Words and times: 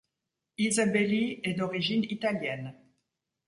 Isabeli 0.57 1.41
est 1.43 1.53
d'origine 1.53 2.03
italienne. 2.09 2.73